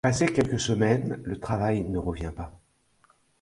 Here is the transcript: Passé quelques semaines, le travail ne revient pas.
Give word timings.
Passé 0.03 0.25
quelques 0.33 0.59
semaines, 0.59 1.21
le 1.25 1.39
travail 1.39 1.83
ne 1.83 1.99
revient 1.99 2.31
pas. 2.35 2.59